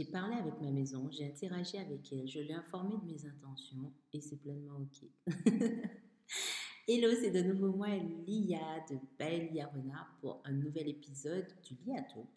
[0.00, 3.92] J'ai parlé avec ma maison, j'ai interagi avec elle, je l'ai informée de mes intentions
[4.14, 5.06] et c'est pleinement OK.
[6.88, 7.88] Hello, c'est de nouveau moi,
[8.26, 12.30] Lia de Baelia Renard pour un nouvel épisode du Lia Talk,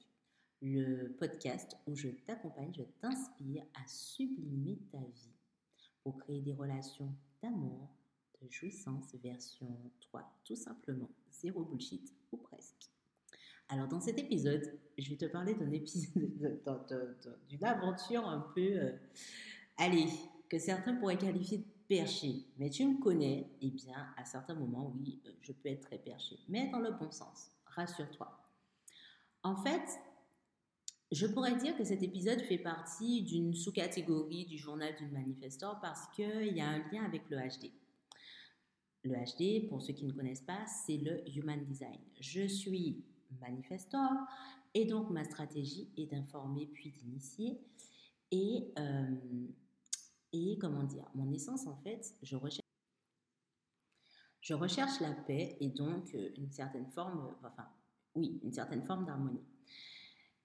[0.61, 5.37] le podcast où je t'accompagne, je t'inspire à sublimer ta vie
[6.03, 7.95] pour créer des relations d'amour,
[8.41, 12.92] de jouissance version 3, tout simplement, zéro bullshit ou presque.
[13.69, 16.11] Alors dans cet épisode, je vais te parler d'un épisode,
[17.49, 18.91] d'une aventure un peu, euh,
[19.77, 20.07] allez,
[20.49, 22.45] que certains pourraient qualifier de perché.
[22.57, 25.97] Mais tu me connais, eh bien à certains moments, oui, euh, je peux être très
[25.97, 28.39] perché, mais dans le bon sens, rassure-toi.
[29.43, 29.99] En fait,
[31.11, 36.07] je pourrais dire que cet épisode fait partie d'une sous-catégorie du journal d'une manifestor parce
[36.15, 37.71] qu'il y a un lien avec le HD.
[39.03, 41.99] Le HD, pour ceux qui ne connaissent pas, c'est le Human Design.
[42.21, 43.03] Je suis
[43.49, 44.11] manifestor
[44.73, 47.59] et donc ma stratégie est d'informer puis d'initier.
[48.31, 49.47] Et, euh,
[50.31, 52.67] et comment dire, mon essence en fait, je recherche,
[54.41, 57.67] je recherche la paix et donc euh, une certaine forme, enfin
[58.15, 59.43] oui, une certaine forme d'harmonie.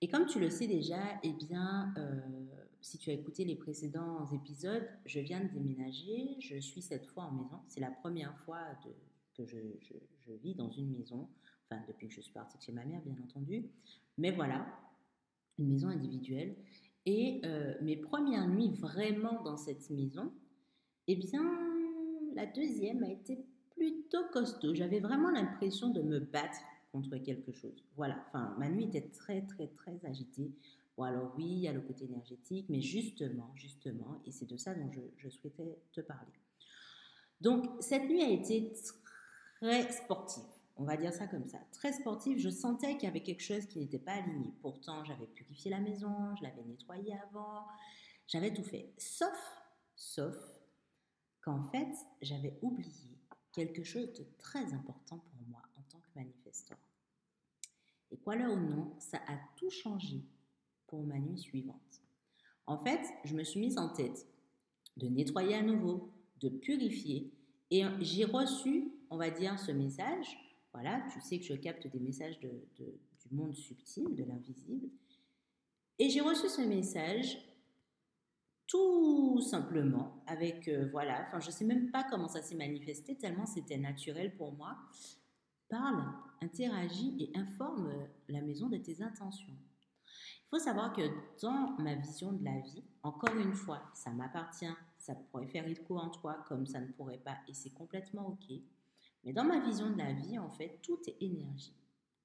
[0.01, 2.21] Et comme tu le sais déjà, eh bien, euh,
[2.81, 7.25] si tu as écouté les précédents épisodes, je viens de déménager, je suis cette fois
[7.25, 7.61] en maison.
[7.67, 8.61] C'est la première fois
[9.39, 11.29] que je, vis dans une maison,
[11.65, 13.65] enfin depuis que je suis partie chez ma mère, bien entendu.
[14.19, 14.67] Mais voilà,
[15.59, 16.57] une maison individuelle.
[17.07, 20.33] Et euh, mes premières nuits vraiment dans cette maison,
[21.07, 21.43] eh bien,
[22.35, 23.39] la deuxième a été
[23.71, 24.75] plutôt costaud.
[24.75, 26.59] J'avais vraiment l'impression de me battre
[26.93, 27.85] contre quelque chose.
[27.97, 30.53] Voilà, enfin, ma nuit était très, très, très agitée.
[30.97, 34.57] Bon, alors oui, il y a le côté énergétique, mais justement, justement, et c'est de
[34.57, 36.33] ça dont je, souhaitais te parler.
[37.41, 38.73] Donc, cette nuit a été
[39.61, 40.45] très sportive,
[40.77, 42.39] on va dire ça comme ça, très sportive.
[42.39, 44.53] Je sentais qu'il y avait quelque chose qui n'était pas aligné.
[44.63, 47.67] Pourtant, j'avais purifié la maison, je l'avais nettoyée avant,
[48.27, 48.93] j'avais tout fait.
[48.99, 49.37] Sauf,
[49.97, 50.37] sauf
[51.41, 51.93] qu'en fait,
[52.23, 53.19] j'avais oublié
[53.53, 56.79] quelque chose de très important pour moi en tant que manifesteur.
[58.11, 60.25] Et quoi là ou non, ça a tout changé
[60.87, 62.03] pour ma nuit suivante.
[62.67, 64.27] En fait, je me suis mise en tête
[64.97, 67.33] de nettoyer à nouveau, de purifier,
[67.71, 70.27] et j'ai reçu, on va dire, ce message.
[70.73, 72.51] Voilà, tu sais que je capte des messages du
[73.31, 74.89] monde subtil, de l'invisible.
[75.99, 77.39] Et j'ai reçu ce message
[78.69, 83.17] tout simplement avec, euh, voilà, enfin je ne sais même pas comment ça s'est manifesté,
[83.17, 84.77] tellement c'était naturel pour moi.
[85.71, 86.05] Parle,
[86.43, 87.91] interagis et informe
[88.29, 89.57] la maison de tes intentions.
[90.05, 91.03] Il faut savoir que
[91.43, 94.67] dans ma vision de la vie, encore une fois, ça m'appartient,
[95.09, 98.55] ça pourrait faire écho en toi comme ça ne pourrait pas et c'est complètement OK.
[99.25, 101.75] Mais dans ma vision de la vie, en fait, tout est énergie.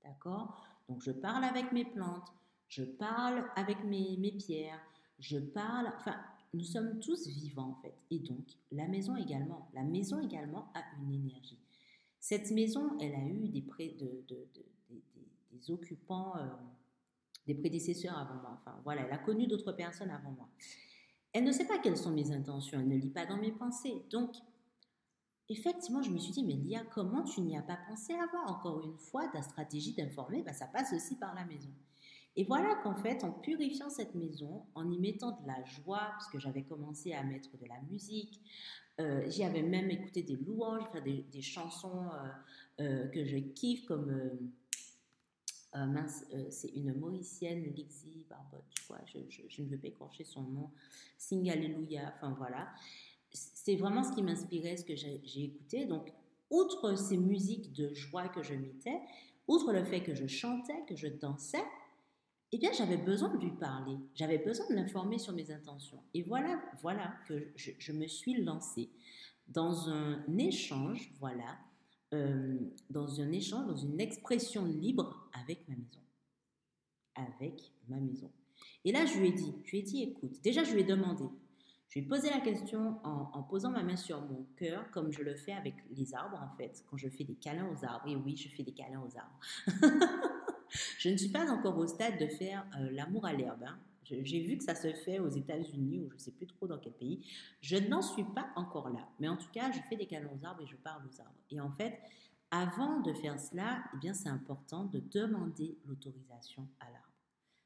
[0.03, 0.61] D'accord?
[0.89, 2.27] Donc je parle avec mes plantes,
[2.67, 4.81] je parle avec mes, pierres,
[5.17, 6.17] je parle, enfin,
[6.53, 7.95] nous sommes tous vivants en fait.
[8.11, 9.69] Et donc, la maison également.
[9.73, 11.59] La maison également a une énergie.
[12.19, 13.63] Cette maison, elle a eu des,
[15.69, 16.47] occupants, euh,
[17.47, 18.59] des prédécesseurs avant moi.
[18.59, 20.49] Enfin, voilà, elle a connu d'autres personnes avant moi.
[21.33, 24.03] Elle ne sait pas quelles sont mes intentions, elle ne lit pas dans mes pensées.
[24.11, 24.35] Donc,
[25.49, 28.45] effectivement, je me suis dit, mais Lia, comment tu n'y as pas pensé avant?
[28.45, 31.71] Encore une fois, ta stratégie d'informer, bah, ça passe aussi par la maison.
[32.35, 36.27] Et voilà qu'en fait, en purifiant cette maison, en y mettant de la joie, parce
[36.29, 38.41] que j'avais commencé à mettre de la musique,
[38.99, 43.85] euh, j'y avais même écouté des louanges, des, des chansons euh, euh, que je kiffe,
[43.85, 44.31] comme
[45.75, 48.63] mince, c'est une Mauricienne, Lixie Barbotte,
[49.05, 49.19] je
[49.49, 50.69] je, ne veux pas écorcher son nom,
[51.17, 52.73] Sing Alléluia, enfin voilà.
[53.31, 55.85] C'est vraiment ce qui m'inspirait, ce que j'ai écouté.
[55.85, 56.13] Donc,
[56.51, 58.99] outre ces musiques de joie que je mettais,
[59.47, 61.63] outre le fait que je chantais, que je dansais,
[62.51, 66.03] eh bien, j'avais besoin de lui parler, j'avais besoin de l'informer sur mes intentions.
[66.13, 68.91] Et voilà, voilà que je, me suis lancée
[69.47, 71.57] dans un échange, voilà,
[72.13, 72.57] euh,
[72.89, 75.99] dans un échange, dans une expression libre avec ma maison.
[77.15, 78.31] Avec ma maison.
[78.85, 80.83] Et là, je lui ai dit, je lui ai dit, écoute, déjà, je lui ai
[80.85, 81.25] demandé,
[81.89, 85.21] je lui ai posé la question en, posant ma main sur mon cœur, comme je
[85.21, 88.07] le fais avec les arbres, en fait, quand je fais des câlins aux arbres.
[88.07, 89.39] Et oui, je fais des câlins aux arbres.
[90.97, 93.63] Je ne suis pas encore au stade de faire euh, l'amour à l'herbe.
[93.63, 93.77] Hein.
[94.05, 96.77] J'ai vu que ça se fait aux États-Unis ou je ne sais plus trop dans
[96.77, 97.25] quel pays.
[97.61, 99.07] Je n'en suis pas encore là.
[99.19, 101.39] Mais en tout cas, je fais des câlins aux arbres et je parle aux arbres.
[101.49, 101.99] Et en fait,
[102.51, 107.07] avant de faire cela, eh bien, c'est important de demander l'autorisation à l'arbre.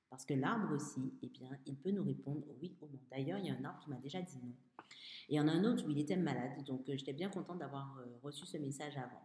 [0.09, 2.99] Parce que l'arbre aussi, eh bien, il peut nous répondre oui ou non.
[3.11, 4.53] D'ailleurs, il y a un arbre qui m'a déjà dit non.
[5.29, 6.63] Et il y en a un autre où il était malade.
[6.65, 9.21] Donc, euh, j'étais bien contente d'avoir euh, reçu ce message avant.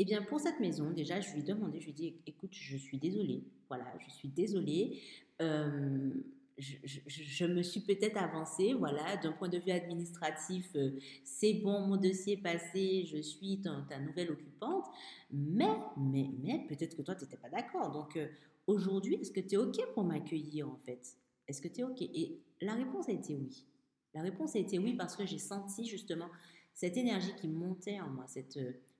[0.00, 2.52] Eh bien, pour cette maison, déjà, je lui ai demandé, je lui ai dit, écoute,
[2.52, 5.02] je suis désolée, voilà, je suis désolée,
[5.42, 6.12] euh,
[6.56, 10.92] je, me suis peut-être avancée, voilà, d'un point de vue administratif, euh,
[11.24, 14.86] c'est bon, mon dossier est passé, je suis ta, nouvelle occupante,
[15.32, 17.90] mais, mais, mais peut-être que toi, tu n'étais pas d'accord.
[17.90, 18.28] Donc, euh,
[18.68, 21.16] aujourd'hui, est-ce que tu es OK pour m'accueillir, en fait?
[21.48, 22.02] Est-ce que tu es OK?
[22.02, 23.66] Et la réponse a été oui.
[24.14, 26.28] La réponse a été oui parce que j'ai senti justement
[26.72, 28.58] cette énergie qui montait en moi, cette,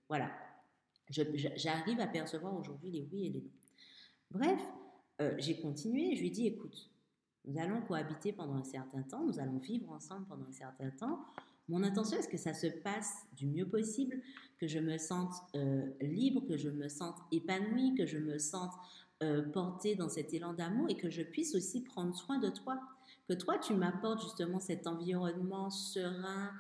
[0.08, 0.30] voilà,
[1.10, 3.50] j'arrive à percevoir aujourd'hui les oui et les non.
[4.30, 4.60] Bref,
[5.38, 6.90] j'ai continué, je lui ai dit, écoute,
[7.44, 11.24] nous allons cohabiter pendant un certain temps, nous allons vivre ensemble pendant un certain temps.
[11.68, 14.20] Mon intention est que ça se passe du mieux possible,
[14.58, 18.72] que je me sente euh, libre, que je me sente épanouie, que je me sente
[19.22, 22.80] euh, portée dans cet élan d'amour et que je puisse aussi prendre soin de toi?
[23.28, 26.52] Que toi, tu m'apportes justement cet environnement serein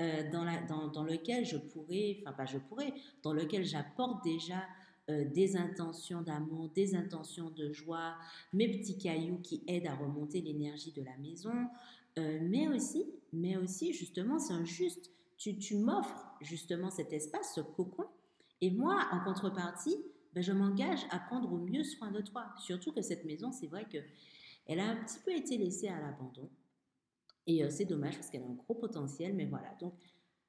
[0.00, 4.62] euh, dans, lequel je pourrais, enfin pas je pourrais, dans lequel j'apporte déjà
[5.08, 8.14] euh, des intentions d'amour, des intentions de joie,
[8.52, 11.68] mes petits cailloux qui aident à remonter l'énergie de la maison,
[12.18, 15.10] euh, mais aussi, mais aussi justement, c'est injuste.
[15.38, 18.06] Tu, tu m'offres justement cet espace, ce cocon,
[18.60, 19.96] et moi, en contrepartie,
[20.34, 22.46] ben, je m'engage à prendre au mieux soin de toi.
[22.58, 23.98] Surtout que cette maison, c'est vrai que
[24.66, 26.50] elle a un petit peu été laissée à l'abandon.
[27.46, 29.74] Et euh, c'est dommage parce qu'elle a un gros potentiel, mais voilà.
[29.80, 29.94] Donc,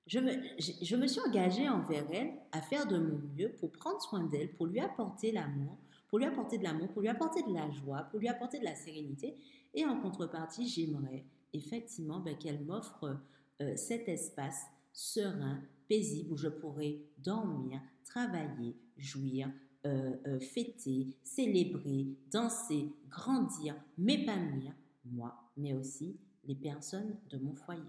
[0.07, 4.01] je me, je me suis engagée envers elle à faire de mon mieux pour prendre
[4.01, 5.77] soin d'elle, pour lui apporter l'amour,
[6.07, 8.63] pour lui apporter de l'amour, pour lui apporter de la joie, pour lui apporter de
[8.63, 9.35] la sérénité.
[9.73, 13.19] Et en contrepartie, j'aimerais effectivement ben, qu'elle m'offre
[13.61, 19.51] euh, cet espace serein, paisible, où je pourrais dormir, travailler, jouir,
[19.85, 24.73] euh, fêter, célébrer, danser, grandir, m'épanouir,
[25.05, 26.17] moi, mais aussi
[26.47, 27.83] les personnes de mon foyer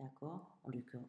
[0.00, 0.58] d'accord?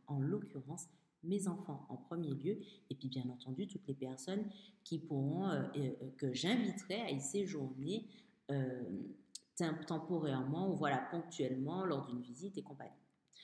[0.07, 0.87] En l'occurrence,
[1.23, 2.59] mes enfants en premier lieu,
[2.89, 4.45] et puis bien entendu toutes les personnes
[4.83, 8.07] qui pourront, euh, euh, que j'inviterai à y séjourner
[8.49, 8.83] euh,
[9.87, 12.91] temporairement ou voilà, ponctuellement lors d'une visite et compagnie.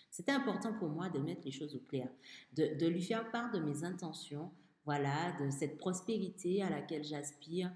[0.09, 2.09] C'était important pour moi de mettre les choses au clair,
[2.53, 4.49] de, lui faire part de mes intentions,
[4.83, 7.71] voilà, de cette prospérité à laquelle j'aspire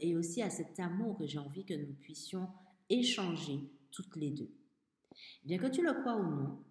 [0.00, 2.48] et aussi à cet amour que j'ai envie que nous puissions
[2.88, 4.50] échanger toutes les deux.
[5.44, 6.64] Bien que tu le crois ou non,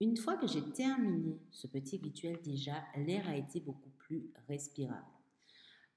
[0.00, 5.04] une fois que j'ai terminé ce petit rituel déjà, l'air a été beaucoup plus respirable.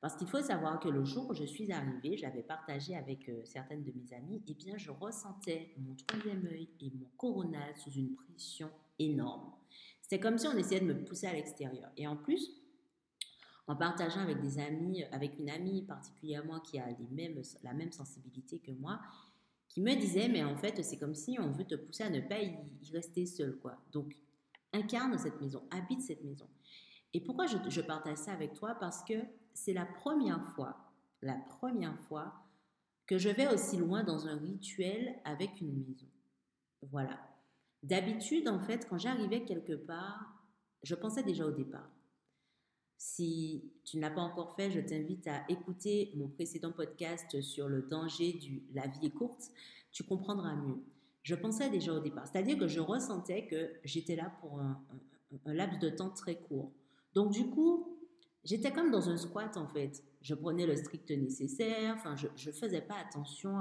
[0.02, 3.42] Parce qu'il faut savoir que le jour où je suis arrivée, j'avais partagé avec euh,
[3.46, 7.74] certaines de mes amies, et eh bien je ressentais mon troisième œil et mon coronal
[7.78, 8.70] sous une pression
[9.00, 9.54] énorme.
[10.02, 11.90] C'était comme si on essayait de me pousser à l'extérieur.
[11.96, 12.52] Et en plus,
[13.68, 16.88] en partageant avec des amis, avec une amie particulièrement qui a
[17.64, 19.00] la même sensibilité que moi,
[19.74, 22.22] qui me disait, mais en fait, c'est comme si on veut te pousser à ne
[22.22, 22.56] pas y,
[22.92, 23.76] rester seul, quoi.
[23.92, 24.16] Donc,
[24.72, 26.48] incarne cette maison, habite cette maison.
[27.14, 28.76] Et pourquoi je, je partage ça avec toi?
[28.80, 29.16] Parce que
[29.54, 30.78] c'est la première fois,
[31.24, 32.34] la première fois
[33.08, 36.08] que je vais aussi loin dans un rituel avec une maison.
[36.84, 37.20] Voilà.
[37.82, 40.34] D'habitude, en fait, quand j'arrivais quelque part,
[40.84, 41.90] je pensais déjà au départ.
[43.06, 47.68] Si tu ne l'as pas encore fait, je t'invite à écouter mon précédent podcast sur
[47.68, 49.52] le danger du la vie est courte.
[49.92, 50.82] Tu comprendras mieux.
[51.22, 54.82] Je pensais déjà au départ, c'est-à-dire que je ressentais que j'étais là pour un,
[55.46, 56.72] laps de temps très court.
[57.14, 58.00] Donc du coup,
[58.46, 60.02] j'étais comme dans un squat en fait.
[60.24, 63.60] Je prenais le strict nécessaire, enfin, je ne faisais pas attention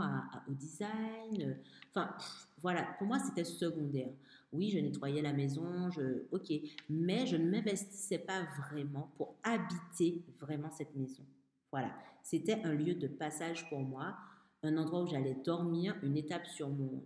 [0.49, 1.59] au design.
[1.91, 2.15] Enfin,
[2.59, 4.13] voilà, pour moi, c'était secondaire.
[4.53, 6.53] Oui, je nettoyais la maison, je, ok,
[6.89, 11.25] mais je ne m'investissais pas vraiment pour habiter vraiment cette maison.
[11.73, 11.91] Voilà,
[12.23, 14.17] c'était un lieu de passage pour moi,
[14.63, 17.03] un endroit où j'allais dormir, une étape sur mon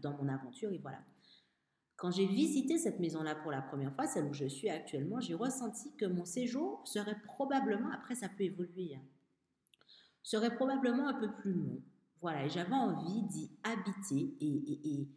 [0.00, 0.98] dans mon aventure, et voilà.
[1.96, 5.34] Quand j'ai visité cette maison-là pour la première fois, celle où je suis actuellement, j'ai
[5.34, 9.02] ressenti que mon séjour serait probablement, après ça peut évoluer, hein,
[10.22, 11.82] serait probablement un peu plus long.
[12.20, 15.08] Voilà, et j'avais envie d'y habiter et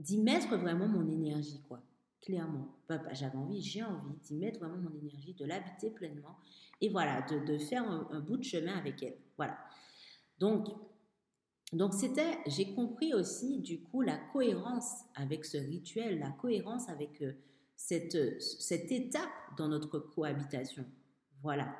[0.00, 1.82] d'y mettre vraiment mon énergie, quoi.
[2.24, 2.74] Clairement.
[3.12, 6.38] J'avais envie, j'ai envie d'y mettre vraiment mon énergie, de l'habiter pleinement
[6.80, 9.16] et voilà, de, faire un, bout de chemin avec elle.
[9.36, 9.58] Voilà.
[10.38, 10.68] Donc,
[11.74, 17.20] donc c'était, j'ai compris aussi du coup la cohérence avec ce rituel, la cohérence avec
[17.22, 17.32] euh,
[17.74, 20.84] cette, cette étape dans notre cohabitation.
[21.42, 21.76] Voilà.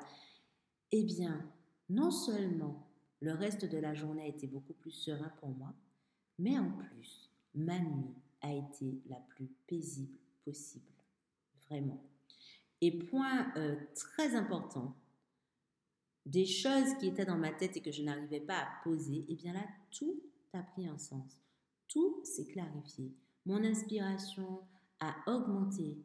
[0.91, 1.49] Eh bien,
[1.89, 2.87] non seulement
[3.21, 5.73] le reste de la journée a été beaucoup plus serein pour moi,
[6.37, 10.85] mais en plus, ma nuit a été la plus paisible possible.
[11.67, 12.03] Vraiment.
[12.81, 14.95] Et point euh, très important,
[16.25, 19.25] des choses qui étaient dans ma tête et que je n'arrivais pas à poser, et
[19.29, 20.21] eh bien là, tout
[20.53, 21.39] a pris un sens.
[21.87, 23.13] Tout s'est clarifié.
[23.45, 24.61] Mon inspiration
[24.99, 25.97] a augmenté.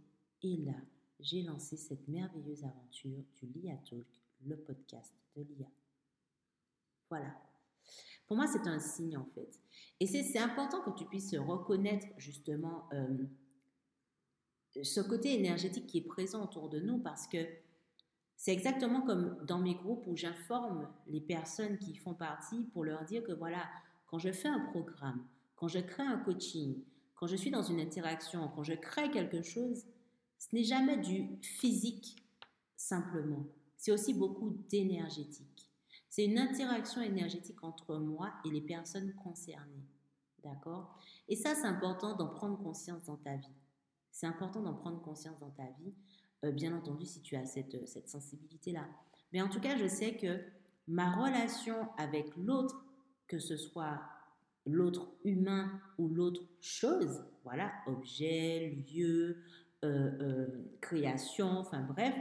[0.42, 0.76] Et là,
[1.18, 4.06] j'ai lancé cette merveilleuse aventure du LIA Talk,
[4.46, 5.68] le podcast de l'IA.
[7.08, 7.34] Voilà.
[8.26, 9.60] Pour moi, c'est un signe en fait.
[10.00, 13.24] Et c'est important que tu puisses reconnaître justement euh,
[14.82, 17.38] ce côté énergétique qui est présent autour de nous parce que
[18.40, 23.04] c'est exactement comme dans mes groupes où j'informe les personnes qui font partie pour leur
[23.04, 23.68] dire que voilà,
[24.06, 25.22] quand je fais un programme,
[25.56, 26.82] quand je crée un coaching,
[27.16, 29.84] quand je suis dans une interaction, quand je crée quelque chose,
[30.38, 32.16] ce n'est jamais du physique
[32.76, 33.44] simplement.
[33.76, 35.70] C'est aussi beaucoup d'énergétique.
[36.08, 39.84] C'est une interaction énergétique entre moi et les personnes concernées.
[40.42, 40.98] D'accord?
[41.28, 43.52] Et ça, c'est important d'en prendre conscience dans ta vie.
[44.10, 45.92] C'est important d'en prendre conscience dans ta vie,
[46.44, 48.88] euh, bien entendu, si tu as cette, euh, cette sensibilité-là.
[49.32, 50.40] Mais en tout cas, je sais que
[50.88, 52.84] ma relation avec l'autre,
[53.28, 54.00] que ce soit
[54.66, 59.36] l'autre humain ou l'autre chose, voilà, objet, lieu,
[59.84, 60.46] euh,
[60.80, 62.14] création, enfin bref,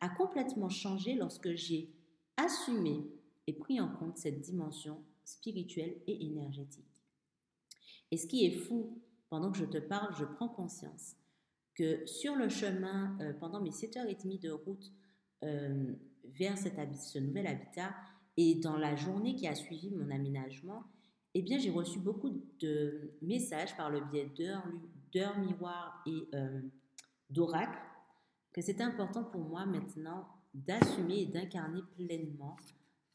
[0.00, 1.92] a complètement changé lorsque j'ai
[2.36, 3.06] assumé
[3.46, 7.02] et pris en compte cette dimension spirituelle et énergétique.
[8.10, 11.16] Et ce qui est fou, pendant que je te parle, je prends conscience
[11.74, 14.92] que sur le chemin, euh, pendant mes 7h30 de route
[15.42, 15.92] euh,
[16.24, 17.94] vers cet ce nouvel habitat,
[18.36, 20.84] et dans la journée qui a suivi mon aménagement,
[21.34, 24.30] eh bien, j'ai reçu beaucoup de messages par le biais
[25.12, 26.60] d'heures miroirs et euh,
[27.30, 27.78] d'oracles
[28.52, 32.56] que c'est important pour moi maintenant d'assumer et d'incarner pleinement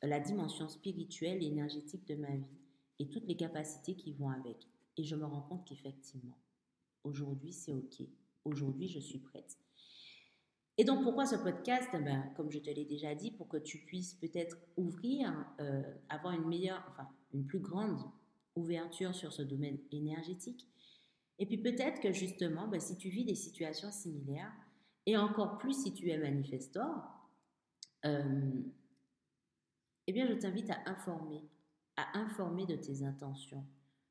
[0.02, 2.60] la dimension spirituelle et énergétique de ma vie
[3.00, 4.68] et toutes les capacités qui vont avec.
[4.98, 6.38] Et je me rends compte qu'effectivement,
[7.06, 8.02] aujourd'hui, c'est OK.
[8.46, 9.58] Aujourd'hui, je suis prête.
[10.78, 11.90] Et donc, pourquoi ce podcast?
[11.94, 15.84] Eh ben, Comme je te l'ai déjà dit, pour que tu puisses peut-être ouvrir, euh,
[16.08, 18.00] avoir une meilleure, enfin, une plus grande
[18.56, 20.68] ouverture sur ce domaine énergétique.
[21.38, 24.54] Et puis peut-être que justement, ben, si tu vis des situations similaires,
[25.06, 26.88] et encore plus si tu es manifestor,
[28.06, 28.62] euh,
[30.08, 31.44] eh bien, je t'invite à informer,
[31.96, 33.66] à informer de tes intentions,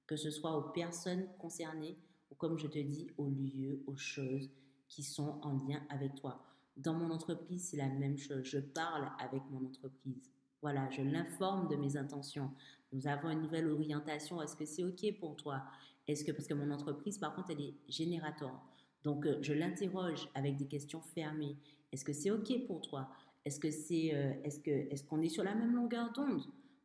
[0.07, 1.99] que ce soit aux personnes concernées
[2.31, 4.51] ou, comme je te dis, aux lieux, aux choses
[4.89, 6.43] qui sont en lien avec toi.
[6.77, 8.45] Dans mon entreprise, c'est la même chose.
[8.45, 10.31] Je parle avec mon entreprise.
[10.63, 12.51] Voilà, je l'informe de mes intentions.
[12.93, 14.41] Nous avons une nouvelle orientation.
[14.43, 15.63] Est-ce que c'est OK pour toi?
[16.07, 18.61] Est-ce que, parce que mon entreprise, par contre, elle est générateur.
[19.05, 21.57] Donc, euh, je l'interroge avec des questions fermées.
[21.93, 23.09] Est-ce que c'est OK pour toi?
[23.45, 26.43] Est-ce que c'est, euh, est-ce que, est-ce qu'on est sur la même longueur d'onde?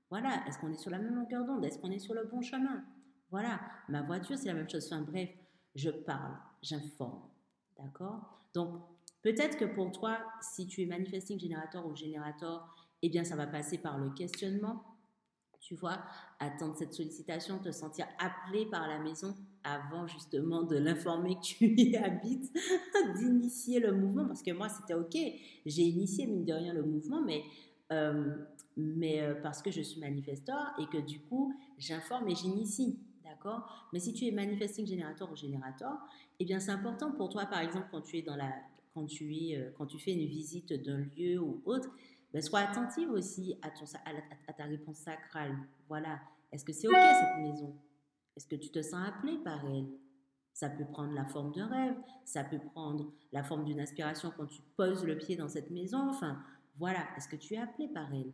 [0.09, 0.43] Voilà.
[0.47, 1.63] Est-ce qu'on est sur la même longueur d'onde?
[1.65, 2.83] Est-ce qu'on est sur le bon chemin?
[3.33, 3.59] Voilà.
[3.89, 4.85] Ma voiture, c'est la même chose.
[4.85, 5.27] Enfin, bref,
[5.73, 7.23] je parle, j'informe.
[7.79, 8.45] D'accord?
[8.53, 8.79] Donc,
[9.23, 12.63] peut-être que pour toi, si tu es manifesting générateur ou générateur,
[13.01, 14.83] eh bien, ça va passer par le questionnement
[15.63, 15.97] tu vois,
[16.39, 21.73] attendre cette sollicitation, te sentir appelé par la maison avant justement de l'informer que tu
[21.77, 22.53] y habites,
[23.17, 25.15] d'initier le mouvement, parce que moi c'était ok,
[25.65, 27.43] j'ai initié mine de rien le mouvement, mais,
[27.93, 28.35] euh,
[28.75, 32.99] mais euh, parce que je suis manifesteur et que du coup j'informe et j'initie.
[33.91, 35.97] Mais si tu es manifesting générateur ou générateur,
[36.39, 38.53] eh bien c'est important pour toi, par exemple, quand tu es dans la,
[38.93, 41.89] quand tu es, euh, quand tu fais une visite d'un lieu ou autre,
[42.33, 43.85] ben, sois attentive aussi à, ton,
[44.47, 45.55] à, ta réponse sacrale.
[45.88, 46.19] Voilà.
[46.51, 47.75] Est-ce que c'est OK cette maison?
[48.35, 49.88] Est-ce que tu te sens appelé par elle?
[50.53, 51.95] Ça peut prendre la forme d'un rêve,
[52.25, 56.09] ça peut prendre la forme d'une inspiration quand tu poses le pied dans cette maison.
[56.09, 56.43] Enfin,
[56.75, 57.07] voilà.
[57.17, 58.33] Est-ce que tu es appelé par elle?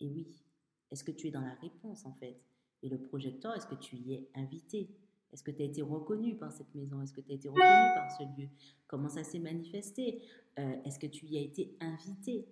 [0.00, 0.42] Et oui.
[0.90, 2.40] Est-ce que tu es dans la réponse en fait?
[2.82, 4.88] Et le projecteur, est-ce que tu y es invité?
[5.32, 7.02] Est-ce que tu as été reconnu par cette maison?
[7.02, 8.48] Est-ce que tu as été reconnu par ce lieu?
[8.86, 10.22] Comment ça s'est manifesté?
[10.58, 12.46] Euh, Est-ce que tu y as été invité?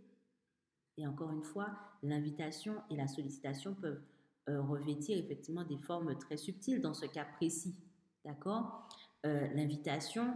[0.97, 1.71] Et encore une fois,
[2.03, 4.01] l'invitation et la sollicitation peuvent
[4.49, 7.75] euh, revêtir effectivement des formes très subtiles dans ce cas précis.
[8.25, 8.89] D'accord?
[9.27, 10.35] Euh, L'invitation,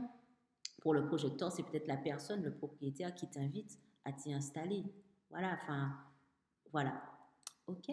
[0.81, 4.83] pour le projecteur, c'est peut-être la personne, le propriétaire qui t'invite à t'y installer.
[5.31, 5.93] Voilà, enfin,
[6.73, 7.03] voilà.
[7.67, 7.91] OK?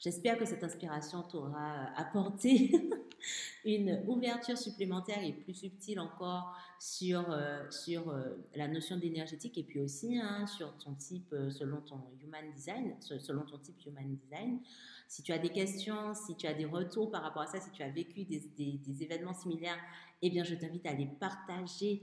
[0.00, 2.70] J'espère que cette inspiration t'aura apporté
[3.64, 9.64] une ouverture supplémentaire et plus subtile encore sur, euh, sur euh, la notion d'énergétique et
[9.64, 14.14] puis aussi hein, sur ton type, euh, selon ton human design, selon ton type human
[14.14, 14.60] design.
[15.08, 17.72] Si tu as des questions, si tu as des retours par rapport à ça, si
[17.72, 19.78] tu as vécu des, des, des événements similaires,
[20.22, 22.02] eh bien, je t'invite à les partager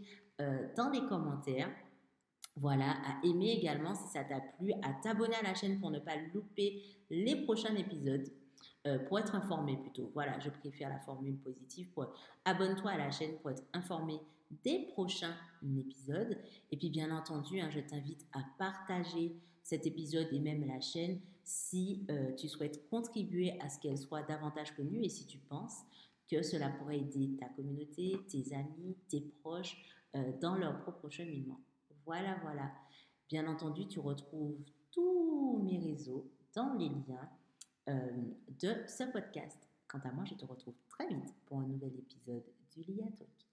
[0.75, 1.69] dans les commentaires.
[2.57, 5.99] Voilà, à aimer également si ça t'a plu, à t'abonner à la chaîne pour ne
[5.99, 8.27] pas louper les prochains épisodes.
[8.87, 10.11] Euh, pour être informé plutôt.
[10.13, 11.89] Voilà, je préfère la formule positive.
[12.45, 14.19] Abonne-toi à la chaîne pour être informé
[14.63, 15.35] des prochains
[15.79, 16.37] épisodes.
[16.71, 21.19] Et puis bien entendu, hein, je t'invite à partager cet épisode et même la chaîne
[21.43, 25.81] si euh, tu souhaites contribuer à ce qu'elle soit davantage connue et si tu penses
[26.29, 29.77] que cela pourrait aider ta communauté, tes amis, tes proches
[30.15, 31.59] euh, dans leur propre cheminement.
[32.05, 32.71] Voilà, voilà.
[33.29, 34.57] Bien entendu, tu retrouves
[34.91, 37.29] tous mes réseaux dans les liens
[37.87, 39.57] de ce podcast.
[39.87, 43.44] Quant à moi, je te retrouve très vite pour un nouvel épisode du Lia Talk.